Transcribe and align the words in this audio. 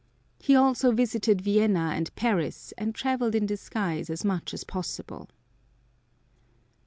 He 0.39 0.55
also 0.55 0.91
visited 0.91 1.41
Vienna 1.41 1.91
and 1.95 2.09
Paris, 2.15 2.73
and 2.75 2.95
traveled 2.95 3.35
in 3.35 3.45
disguise 3.45 4.09
as 4.09 4.25
much 4.25 4.51
as 4.51 4.63
possible. 4.63 5.29